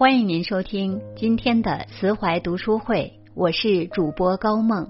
[0.00, 4.88] 欢迎您收听今天的慈怀读书会，我是主播高梦，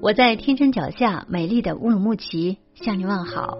[0.00, 3.58] 我在天山脚下美丽的乌鲁木齐向您问好。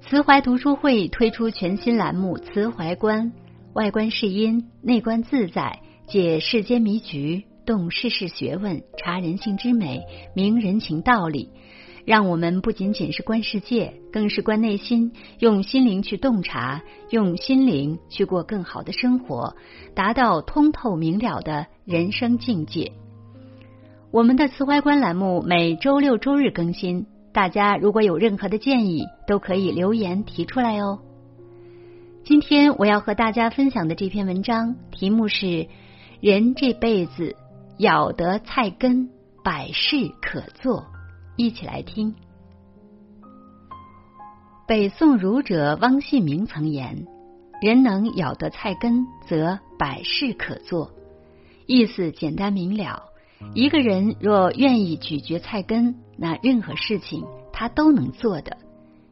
[0.00, 3.32] 慈怀读书会推出全新栏目《慈怀观》，
[3.72, 5.78] 外观是音，内观自在，
[6.08, 10.02] 解世间迷局，动世事学问，察人性之美，
[10.34, 11.50] 明人情道理。
[12.06, 19.56] 让我们不仅仅是观世界，更是观内心，用心灵去洞察，用心灵去过更好的生活，
[19.92, 22.92] 达到通透明了的人生境界。
[24.12, 31.00] 我们的慈怀观栏目每周六周日更新，大家如果有任何的建议，都可以留言提出来哦。
[32.22, 35.66] 今天我要和大家分享的这篇文章题目是：
[36.20, 37.34] 人这辈子
[37.78, 39.10] 咬得菜根，
[39.42, 40.86] 百事可做。
[41.36, 42.14] 一起来听。
[44.66, 47.06] 北宋儒者汪信明曾言
[47.62, 50.90] ：“人能咬得菜根，则百事可做。”
[51.66, 53.04] 意思简单明了。
[53.54, 58.56] 一个人若愿意咀嚼菜根，那任何事情他都能做的。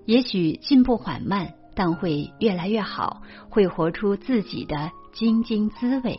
[0.06, 6.18] 也许进步缓慢，但会越来越好，会活出自己的津津滋味。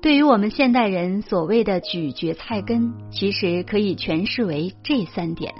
[0.00, 5.52] 对于我们现代人所谓的咀嚼菜根，其实可以诠释为这三点：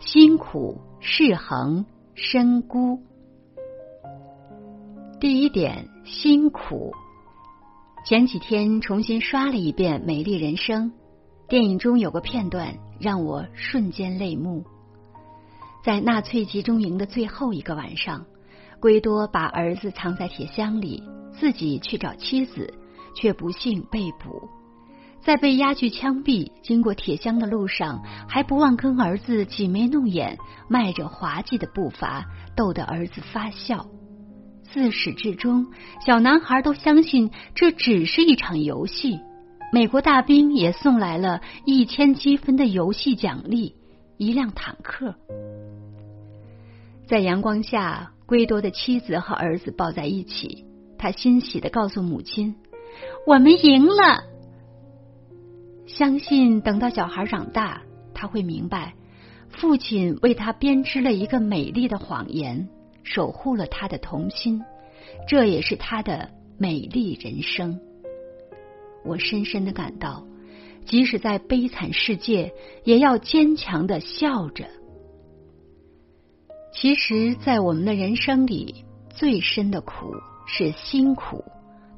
[0.00, 3.00] 辛苦、适衡、深孤。
[5.18, 6.92] 第一点，辛苦。
[8.06, 10.90] 前几天重新刷了一遍《美丽人生》，
[11.48, 14.62] 电影中有个片段让我瞬间泪目。
[15.82, 18.26] 在纳粹集中营的最后一个晚上，
[18.78, 22.74] 圭多把儿子藏在铁箱里，自己去找妻子。
[23.14, 24.48] 却不幸被捕，
[25.20, 32.24] 在被押去枪毙、经过铁箱的路上，还不忘跟儿子挤眉弄眼，迈着滑稽的步伐，
[32.56, 33.86] 逗得儿子发笑。
[34.72, 35.66] 自始至终，
[36.06, 39.18] 小男孩都相信这只是一场游戏。
[39.72, 43.74] 美国大兵也送来了一千积分的游戏奖励——
[44.16, 45.14] 一辆坦克。
[47.06, 50.64] 在阳光下，圭多的妻子和儿子抱在一起，
[50.98, 52.54] 他欣喜的告诉母亲。
[53.26, 54.24] 我们赢了，
[55.86, 57.82] 相信等到小孩长大，
[58.14, 58.94] 他会明白，
[59.48, 62.68] 父亲为他编织了一个美丽的谎言，
[63.02, 64.62] 守护了他的童心，
[65.28, 67.80] 这也是他的美丽人生。
[69.04, 70.26] 我深深的感到，
[70.84, 72.52] 即使在悲惨世界，
[72.84, 74.66] 也要坚强的笑着。
[76.72, 80.14] 其实，在我们的人生里，最深的苦
[80.46, 81.44] 是辛苦。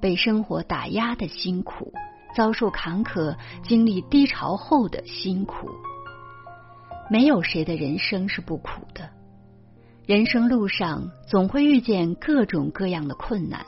[0.03, 1.95] 被生活打压的辛苦，
[2.35, 5.71] 遭受坎坷、经历低潮后的辛苦，
[7.09, 9.09] 没有谁的人生是不苦的。
[10.05, 13.65] 人生路上总会遇见各种各样的困难，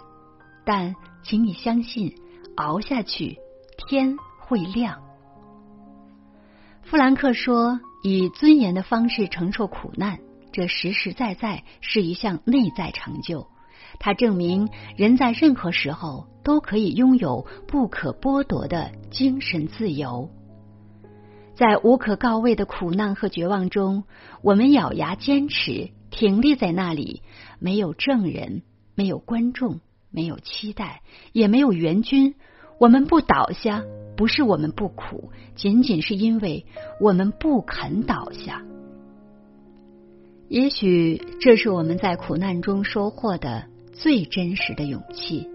[0.65, 2.17] 但请你相信，
[2.57, 3.39] 熬下去，
[3.87, 5.01] 天会亮。
[6.83, 10.19] 富兰克说：“以尊严的方式承受苦难，
[10.51, 13.47] 这实实在在是一项内在成就。”
[13.99, 20.31] 它证明，人在任何时候都可以拥有不可剥夺的精神自由。
[21.55, 24.05] 在无可告慰的苦难和绝望中，
[24.43, 27.23] 我们咬牙坚持，挺立在那里。
[27.61, 28.63] 没有证人，
[28.95, 31.03] 没有观众，没有期待，
[31.33, 32.35] 也没有援军。
[32.79, 33.85] 我们不倒下，
[34.17, 36.67] 不是我们不苦，仅仅是因为
[37.01, 38.63] 我们不肯倒下。
[40.49, 43.67] 也许这是我们在苦难中收获的。
[43.95, 45.49] 最真实的勇气，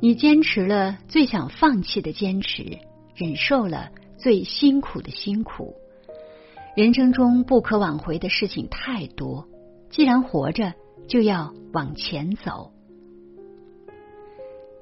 [0.00, 2.78] 你坚持了最想放弃的坚持，
[3.14, 5.74] 忍受了最辛苦的辛苦。
[6.76, 9.46] 人生中不可挽回的事情太多，
[9.88, 10.74] 既然活着，
[11.08, 12.72] 就要往前走。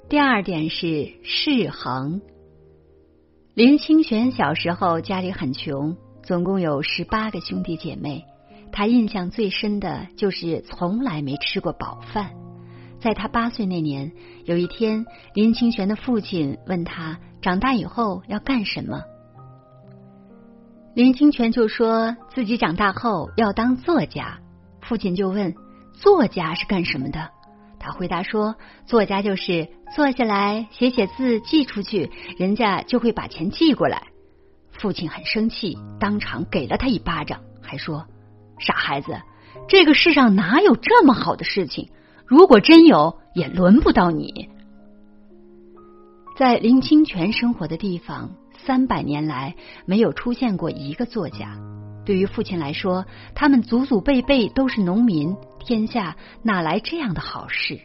[0.09, 2.21] 第二点是适衡。
[3.55, 8.25] 林清玄小时候家里很穷，总共有十八个兄弟姐妹，
[8.73, 12.35] 他印象最深的就是从来没吃过饱饭。
[13.01, 14.13] 在他八岁那年，
[14.45, 19.03] 有一天，林清玄的父亲问他长大以后要干什么，
[20.95, 24.41] 林清玄就说自己长大后要当作家。
[24.81, 25.55] 父亲就问
[25.93, 27.31] ：“作家是干什么的？”
[27.79, 28.57] 他回答说
[28.87, 34.09] ：“作家就是坐下来写写字寄出去，人家就会把钱寄过来。”
[34.73, 38.07] 父亲很生气，当场给了他一巴掌，还说
[38.59, 39.21] ：“傻孩子，
[39.69, 41.91] 这个世上哪有这么好的事情？”
[42.29, 44.51] 如果真有，也轮不到你。
[46.37, 48.31] 在林清泉生活的地方，
[48.67, 51.59] 三百年来没有出现过一个作家。
[52.05, 57.81] 对于父亲来说，他们祖祖辈辈都是农民，天下哪来这样的好事？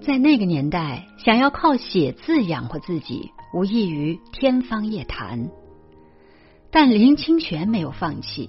[0.00, 5.50] 在那个年代，想要靠写字养活自己，无异于天方夜谭。
[6.70, 8.48] 但林清泉没有放弃，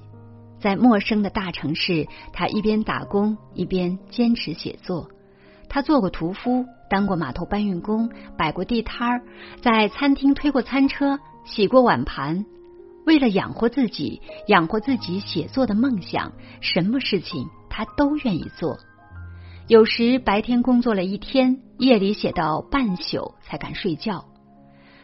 [0.62, 5.10] 在陌生的大城市，他一边打工一边坚持写作。
[5.68, 9.22] 他做过屠夫，当过码头搬运工，摆过地摊儿，
[9.62, 12.46] 在餐厅推过餐车，洗过碗盘。
[13.06, 18.78] 为了养活自己，养活自己写作的梦想，什么事情他都愿意做。
[19.68, 24.26] 有时白天工作了一天，夜里写到半宿才敢睡觉。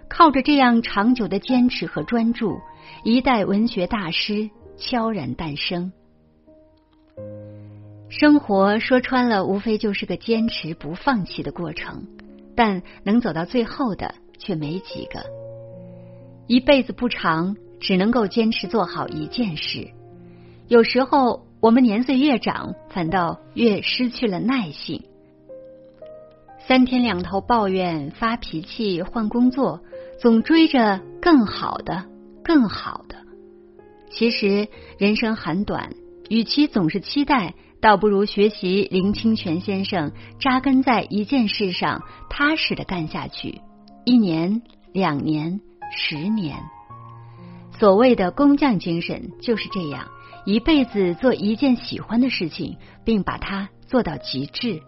[0.09, 2.59] 靠着这样长久的坚持和专注，
[3.03, 5.91] 一代文学大师悄然诞生。
[8.09, 12.07] 生活说穿了，无非就是个坚持不放弃的过程，
[12.55, 15.25] 但能走到最后的却没几个。
[16.47, 17.55] 一辈子不长。
[17.79, 19.89] 只能够坚持做好一件事。
[20.67, 25.03] 有时候，我们年岁越长，反倒越失去了耐性。
[26.67, 29.81] 三天两头抱怨、发脾气、换工作，
[30.19, 32.05] 总追着更好的、
[32.43, 33.26] 更好的。
[34.09, 34.67] 其实
[34.97, 35.93] 人生很短，
[36.29, 43.61] 与其总是期待，倒不如学习林清泉先生，扎根在一件事上，踏实的干下去。
[44.05, 44.61] 一年、
[44.93, 45.59] 两年、
[45.95, 46.57] 十年。
[47.77, 50.07] 所谓的工匠精神就是这样，
[50.45, 54.81] 一辈子做一件喜欢的事情，并把它做到极致。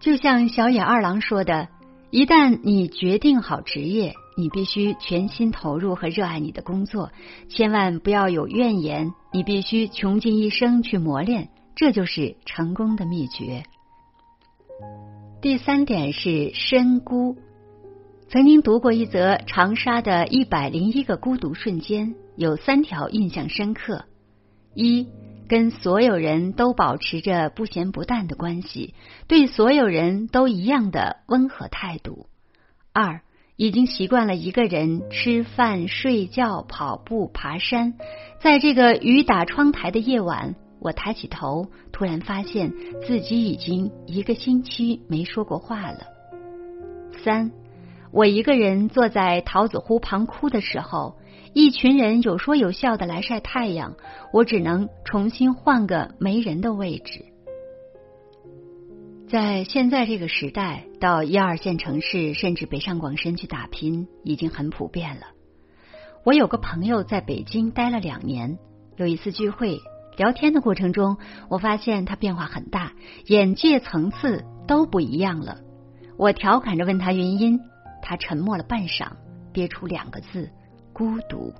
[0.00, 1.68] 就像小野二郎说的
[2.10, 7.10] ：“一旦你决定好职业，你必须全心投入和热爱你的工作，
[7.48, 9.12] 千万不要有怨言。
[9.32, 13.64] 你必须穷尽一生去磨练，这就是成功的秘诀。”
[15.40, 17.36] 第三点是深孤。
[18.28, 24.04] 曾经读过一则长沙的一百零一个孤独瞬间，有三条印象深刻：
[24.74, 25.06] 一，
[25.48, 28.94] 跟所有人都保持着不咸不淡的关系，
[29.28, 32.26] 对所有人都一样的温和态度；
[32.92, 33.20] 二，
[33.56, 37.94] 已经习惯了一个人吃饭、睡觉、跑步、爬山。
[38.38, 42.72] 在这个雨打窗台的夜晚，我抬起头，突然发现
[43.06, 46.00] 自己已经一个星期没说过话了。
[47.24, 47.50] 三。
[48.12, 51.18] 我一个人坐在桃子湖旁哭的时候，
[51.52, 53.94] 一群人有说有笑的来晒太阳，
[54.32, 57.26] 我只能重新换个没人的位置。
[59.28, 65.22] 在现在这个时代，到一二线城市甚至北上广深去打拼已经很普遍了。
[66.24, 68.56] 我有个朋友在北京待了两年，
[68.96, 69.80] 有一次聚会
[70.16, 71.16] 聊天的过程中，
[71.48, 72.92] 我发现他变化很大，
[73.26, 75.58] 眼界层次都不一样了。
[76.16, 77.60] 我调侃着问他原因。
[78.08, 79.08] 他沉默了半晌，
[79.52, 80.48] 憋出两个字：
[80.92, 81.52] 孤独。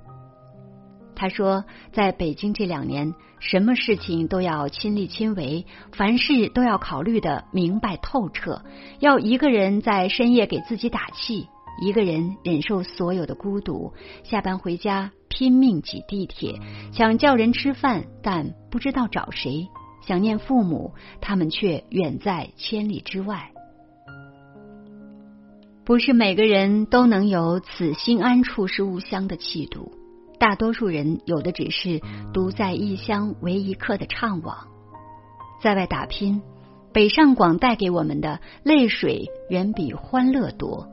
[1.19, 8.61] 他说，在北京这两年，什么事情都要亲力亲为，凡事都要考虑的明白透彻，
[8.99, 11.47] 要一个人在深夜给自己打气，
[11.81, 13.93] 一个人忍受所有的孤独。
[14.23, 16.59] 下班回家拼命挤地铁，
[16.93, 19.67] 想叫人吃饭，但不知道找谁；
[20.05, 23.51] 想念父母，他们却远在千里之外。
[25.83, 29.96] 不是每个人都能有“此心安处是吾乡”的气度，
[30.39, 32.01] 大多数人有的只是
[32.33, 34.55] 独在异乡为异客的怅惘。
[35.61, 36.41] 在外打拼，
[36.93, 40.87] 北上广带给我们的泪水远比欢乐多。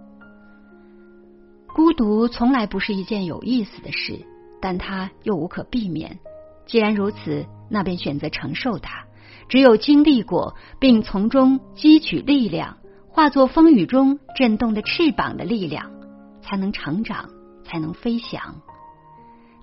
[1.75, 4.25] 孤独从来不是一件有意思的事，
[4.61, 6.19] 但它又无可避免。
[6.67, 9.05] 既然如此，那便选择承受它。
[9.49, 12.79] 只有经历过，并从中汲取力量。
[13.09, 15.93] 化作风雨中震动的翅膀的力量，
[16.43, 17.29] 才能成长，
[17.63, 18.57] 才能飞翔。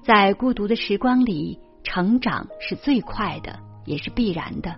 [0.04, 4.72] 在孤独的时光里，成长是最快的，也是必然的。《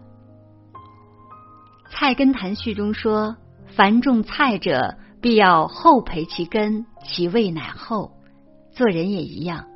[1.90, 3.38] 菜根谭序》中说
[3.76, 8.12] ：“凡种菜者，必要厚培其根，其味乃厚。”
[8.74, 9.68] 做人也一样，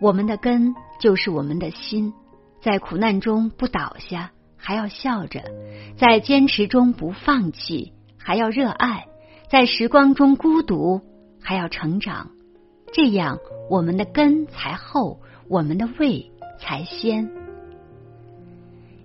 [0.00, 2.12] 我们的根就是我们的心，
[2.60, 5.40] 在苦难中不倒下，还要笑着；
[5.96, 7.92] 在坚持中不放弃。
[8.24, 9.06] 还要热爱，
[9.50, 11.00] 在时光中孤独，
[11.42, 12.30] 还要成长，
[12.92, 13.38] 这样
[13.70, 15.18] 我们的根才厚，
[15.48, 17.30] 我们的味才鲜。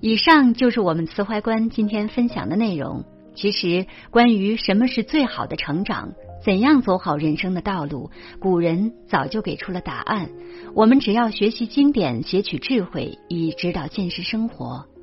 [0.02, 3.04] 以上就是我们慈怀观今天分享的内容。
[3.34, 6.14] 其实，关于什么是最好的成长，
[6.44, 10.32] 怎样走好人生的道路，古人早就给出了答案。
[10.74, 14.88] 我们只要学习经典，撷取智慧，以指导现实生活。《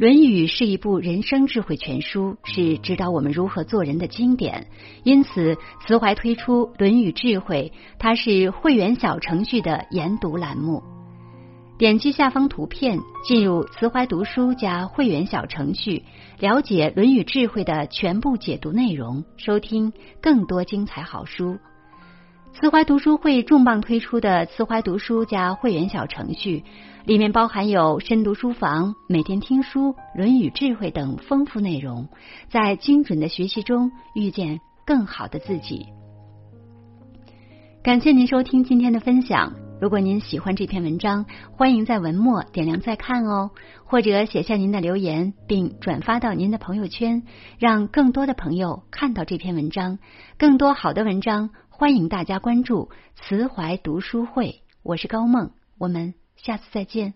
[0.00, 4.68] 论语》是一部人生智慧全书，是指导我们如何做人的经典。
[5.04, 10.82] 因此，慈怀推出《论语智慧》，它是会员小程序的研读栏目。
[11.76, 16.04] 点击下方图片，进入慈怀读书加会员小程序，
[16.38, 19.92] 了解《论语》智慧的全部解读内容，收听
[20.22, 21.58] 更多精彩好书。
[22.52, 26.64] 慈怀读书会重磅推出的慈怀读书加会员小程序，
[27.06, 32.08] 里面包含有深读书房、每天听书、《论语》智慧等丰富内容，
[32.50, 35.86] 在精准的学习中遇见更好的自己。
[37.82, 39.54] 感谢您收听今天的分享。
[39.80, 43.52] 如果您喜欢这篇文章，欢迎在文末点亮再看哦，
[43.84, 47.22] 或者写下您的留言，并转发到您的朋友圈，
[47.58, 49.98] 让更多的朋友看到这篇文章。
[50.36, 51.48] 更多好的文章，
[51.80, 54.60] 欢迎大家关注慈怀读书会。
[54.82, 57.14] 我是高梦，我们下次再见。